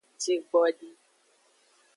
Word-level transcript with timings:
Jigbdi. 0.23 0.89